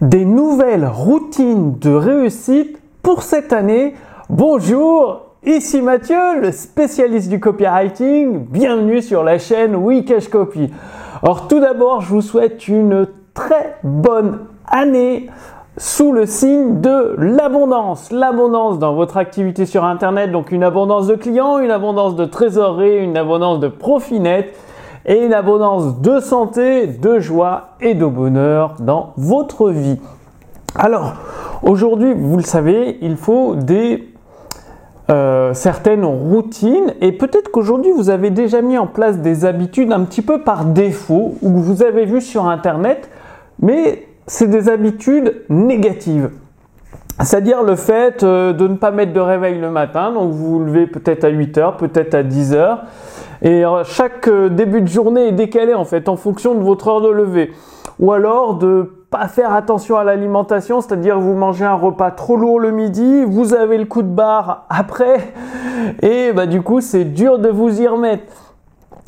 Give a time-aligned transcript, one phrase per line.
[0.00, 3.94] des nouvelles routines de réussite pour cette année.
[4.30, 8.46] Bonjour, ici Mathieu, le spécialiste du copywriting.
[8.46, 10.70] Bienvenue sur la chaîne Wikash Copy.
[11.22, 15.28] Alors tout d'abord, je vous souhaite une très bonne année
[15.76, 18.10] sous le signe de l'abondance.
[18.10, 23.04] L'abondance dans votre activité sur Internet, donc une abondance de clients, une abondance de trésorerie,
[23.04, 24.54] une abondance de profit net
[25.06, 29.98] et une abondance de santé, de joie et de bonheur dans votre vie.
[30.74, 31.14] Alors,
[31.62, 34.10] aujourd'hui, vous le savez, il faut des
[35.10, 40.04] euh, certaines routines et peut-être qu'aujourd'hui vous avez déjà mis en place des habitudes un
[40.04, 43.10] petit peu par défaut ou que vous avez vu sur internet,
[43.60, 46.30] mais c'est des habitudes négatives.
[47.18, 50.64] C'est-à-dire le fait euh, de ne pas mettre de réveil le matin, donc vous vous
[50.64, 52.84] levez peut-être à 8 heures, peut-être à 10 heures,
[53.42, 56.88] et euh, chaque euh, début de journée est décalé en fait en fonction de votre
[56.88, 57.52] heure de lever.
[57.98, 62.60] Ou alors de pas faire attention à l'alimentation, c'est-à-dire vous mangez un repas trop lourd
[62.60, 65.32] le midi, vous avez le coup de barre après,
[66.02, 68.24] et bah du coup c'est dur de vous y remettre.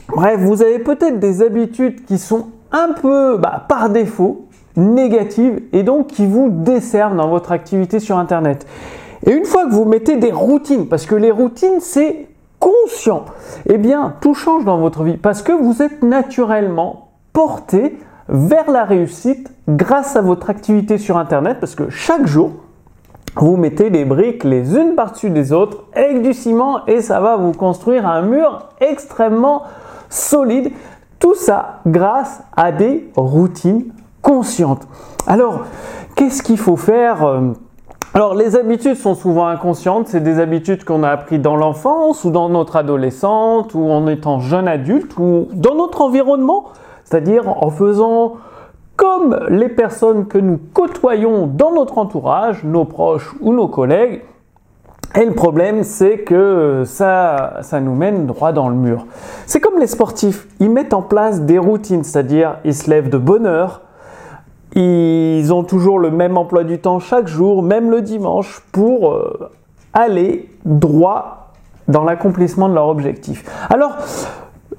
[0.09, 5.83] Bref, vous avez peut-être des habitudes qui sont un peu bah, par défaut négatives et
[5.83, 8.67] donc qui vous desservent dans votre activité sur Internet.
[9.25, 12.27] Et une fois que vous mettez des routines, parce que les routines c'est
[12.63, 13.25] conscient,
[13.67, 18.85] eh bien tout change dans votre vie parce que vous êtes naturellement porté vers la
[18.85, 22.53] réussite grâce à votre activité sur Internet parce que chaque jour,
[23.35, 27.37] vous mettez des briques les unes par-dessus des autres avec du ciment et ça va
[27.37, 29.65] vous construire un mur extrêmement
[30.09, 30.71] solide.
[31.19, 33.87] Tout ça grâce à des routines
[34.21, 34.87] conscientes.
[35.27, 35.63] Alors,
[36.15, 37.53] qu'est-ce qu'il faut faire euh,
[38.14, 42.31] alors les habitudes sont souvent inconscientes, c'est des habitudes qu'on a apprises dans l'enfance ou
[42.31, 46.67] dans notre adolescente ou en étant jeune adulte ou dans notre environnement,
[47.05, 48.34] c'est-à-dire en faisant
[48.97, 54.23] comme les personnes que nous côtoyons dans notre entourage, nos proches ou nos collègues.
[55.14, 59.07] Et le problème, c'est que ça, ça nous mène droit dans le mur.
[59.46, 63.18] C'est comme les sportifs, ils mettent en place des routines, c'est-à-dire ils se lèvent de
[63.18, 63.83] bonne heure,
[64.75, 69.51] ils ont toujours le même emploi du temps chaque jour, même le dimanche, pour euh,
[69.93, 71.53] aller droit
[71.89, 73.45] dans l'accomplissement de leur objectif.
[73.69, 73.97] Alors,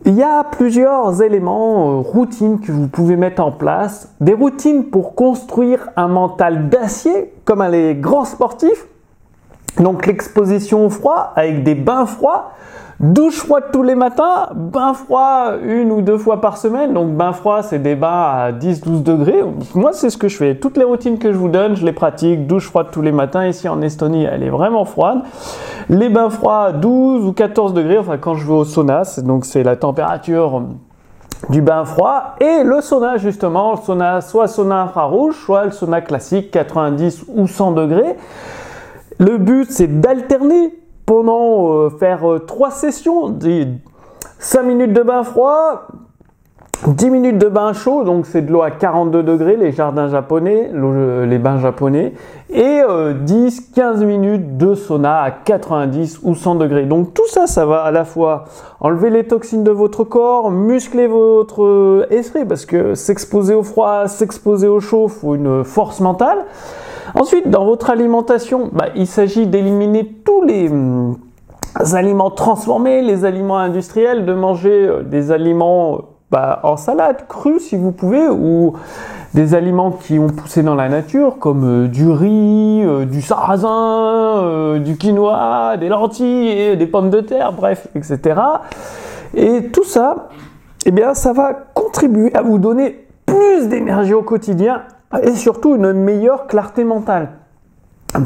[0.06, 4.14] il y a plusieurs éléments, euh, routines que vous pouvez mettre en place.
[4.20, 8.88] Des routines pour construire un mental d'acier, comme les grands sportifs.
[9.80, 12.52] Donc l'exposition au froid avec des bains froids
[13.00, 16.94] Douche froide tous les matins, bain froid une ou deux fois par semaine.
[16.94, 19.44] Donc bain froid, c'est des bains à 10-12 degrés.
[19.76, 20.56] Moi, c'est ce que je fais.
[20.56, 22.48] Toutes les routines que je vous donne, je les pratique.
[22.48, 23.46] Douche froide tous les matins.
[23.46, 25.20] Ici en Estonie, elle est vraiment froide.
[25.90, 27.98] Les bains froids 12 ou 14 degrés.
[27.98, 30.64] Enfin, quand je vais au sauna, donc c'est la température
[31.50, 36.52] du bain froid et le sauna justement, sauna soit sauna infrarouge, soit le sauna classique
[36.52, 38.16] 90 ou 100 degrés.
[39.24, 40.74] Le but c'est d'alterner
[41.06, 43.68] pendant euh, faire euh, trois sessions, des
[44.40, 45.88] 5 minutes de bain froid,
[46.88, 50.72] 10 minutes de bain chaud, donc c'est de l'eau à 42 degrés, les jardins japonais,
[51.26, 52.12] les bains japonais,
[52.50, 56.86] et 10-15 euh, minutes de sauna à 90 ou 100 degrés.
[56.86, 58.44] Donc tout ça, ça va à la fois
[58.82, 64.68] enlever les toxines de votre corps, muscler votre esprit, parce que s'exposer au froid, s'exposer
[64.68, 66.40] au chaud, faut une force mentale.
[67.16, 71.18] Ensuite, dans votre alimentation, bah, il s'agit d'éliminer tous les hum,
[71.94, 77.76] aliments transformés, les aliments industriels, de manger euh, des aliments bah, en salade, crus si
[77.76, 78.74] vous pouvez, ou
[79.34, 84.80] des aliments qui ont poussé dans la nature, comme euh, du riz, euh, du sarrasin,
[84.80, 88.40] du quinoa, des lentilles, des pommes de terre, bref, etc.
[89.36, 90.30] Et tout ça,
[90.86, 94.82] eh ça va contribuer à vous donner plus d'énergie au quotidien
[95.22, 97.30] et surtout une meilleure clarté mentale.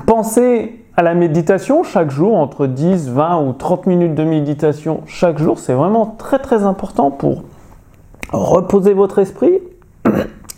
[0.05, 5.37] Pensez à la méditation chaque jour, entre 10, 20 ou 30 minutes de méditation chaque
[5.37, 7.43] jour, c'est vraiment très très important pour
[8.31, 9.59] reposer votre esprit,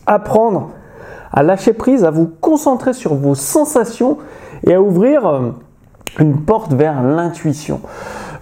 [0.07, 0.71] apprendre
[1.31, 4.17] à lâcher prise, à vous concentrer sur vos sensations
[4.65, 5.51] et à ouvrir euh,
[6.19, 7.81] une porte vers l'intuition.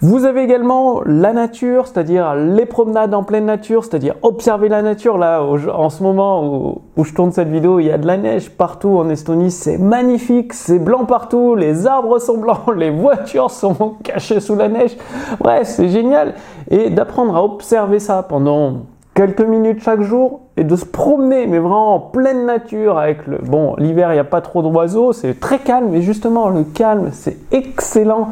[0.02, 5.18] Vous avez également la nature, c'est-à-dire les promenades en pleine nature, c'est-à-dire observer la nature.
[5.18, 8.52] Là, en ce moment où, je tourne cette vidéo, il y a de la neige
[8.52, 13.96] partout en Estonie, c'est magnifique, c'est blanc partout, les arbres sont blancs, les voitures sont
[14.04, 14.96] cachées sous la neige.
[15.40, 16.36] Bref, c'est génial.
[16.70, 18.82] Et d'apprendre à observer ça pendant
[19.16, 23.40] quelques minutes chaque jour et de se promener, mais vraiment en pleine nature avec le...
[23.40, 27.10] Bon, l'hiver, il n'y a pas trop d'oiseaux, c'est très calme, mais justement, le calme,
[27.14, 28.30] c'est excellent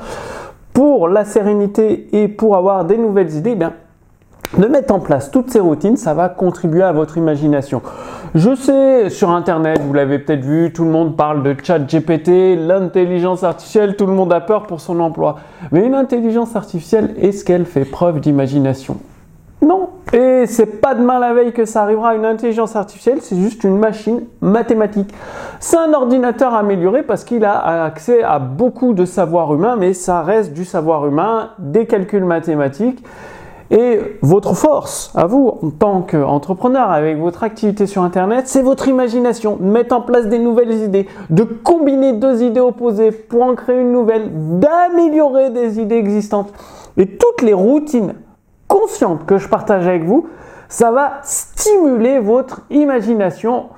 [0.76, 3.74] pour la sérénité et pour avoir des nouvelles idées, eh bien,
[4.58, 7.82] de mettre en place toutes ces routines, ça va contribuer à votre imagination.
[8.36, 12.58] Je sais, sur Internet, vous l'avez peut-être vu, tout le monde parle de chat GPT,
[12.58, 15.38] l'intelligence artificielle, tout le monde a peur pour son emploi.
[15.72, 18.98] Mais une intelligence artificielle, est-ce qu'elle fait preuve d'imagination?
[19.66, 19.90] Non.
[20.14, 22.16] Et c'est pas demain la veille que ça arrivera.
[22.16, 25.12] Une intelligence artificielle, c'est juste une machine mathématique.
[25.60, 30.22] C'est un ordinateur amélioré parce qu'il a accès à beaucoup de savoir humain, mais ça
[30.22, 33.04] reste du savoir humain, des calculs mathématiques.
[33.72, 38.88] Et votre force, à vous, en tant qu'entrepreneur, avec votre activité sur Internet, c'est votre
[38.88, 43.82] imagination, mettre en place des nouvelles idées, de combiner deux idées opposées pour en créer
[43.82, 44.30] une nouvelle,
[44.60, 46.54] d'améliorer des idées existantes.
[46.98, 48.14] Et toutes les routines
[49.26, 50.28] que je partage avec vous,
[50.68, 53.70] ça va stimuler votre imagination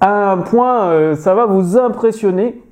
[0.00, 2.63] à un point, euh, ça va vous impressionner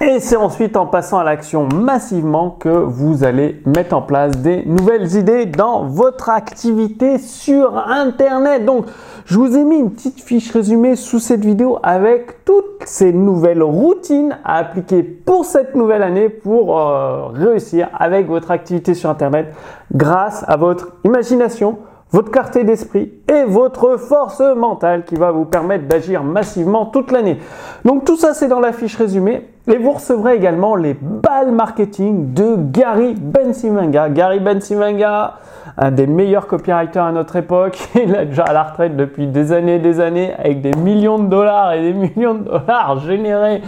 [0.00, 4.64] et c'est ensuite en passant à l'action massivement que vous allez mettre en place des
[4.66, 8.64] nouvelles idées dans votre activité sur Internet.
[8.64, 8.86] Donc,
[9.24, 13.62] je vous ai mis une petite fiche résumée sous cette vidéo avec toutes ces nouvelles
[13.62, 19.54] routines à appliquer pour cette nouvelle année pour euh, réussir avec votre activité sur Internet
[19.94, 21.78] grâce à votre imagination,
[22.10, 27.38] votre clarté d'esprit et votre force mentale qui va vous permettre d'agir massivement toute l'année.
[27.84, 32.34] Donc tout ça c'est dans la fiche résumée et vous recevrez également les balles marketing
[32.34, 34.10] de Gary Bensimanga.
[34.10, 35.38] Gary Bensimanga,
[35.78, 39.52] un des meilleurs copywriters à notre époque, il est déjà à la retraite depuis des
[39.52, 43.62] années et des années avec des millions de dollars et des millions de dollars générés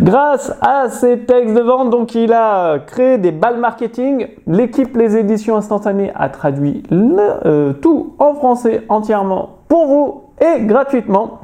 [0.00, 1.88] grâce à ses textes de vente.
[1.88, 4.28] Donc il a créé des balles marketing.
[4.46, 11.38] L'équipe Les Éditions Instantanées a traduit euh, tout en français entièrement pour vous et gratuitement.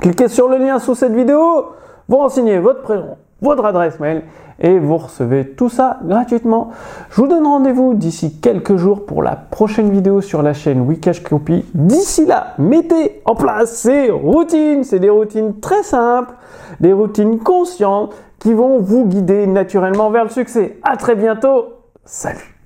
[0.00, 1.66] Cliquez sur le lien sous cette vidéo,
[2.08, 4.22] vous renseignez votre prénom, votre adresse mail
[4.60, 6.70] et vous recevez tout ça gratuitement.
[7.10, 11.22] Je vous donne rendez-vous d'ici quelques jours pour la prochaine vidéo sur la chaîne Wikash
[11.22, 11.64] Copy.
[11.74, 14.84] D'ici là, mettez en place ces routines.
[14.84, 16.34] C'est des routines très simples,
[16.80, 20.78] des routines conscientes qui vont vous guider naturellement vers le succès.
[20.82, 21.74] À très bientôt.
[22.04, 22.61] Salut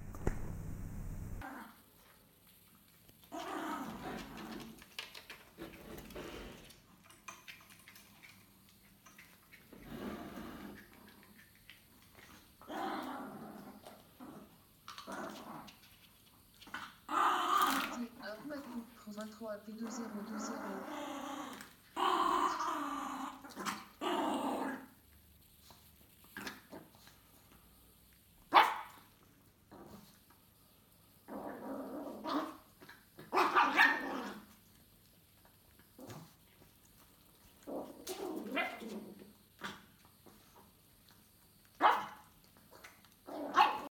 [19.67, 21.46] P20200.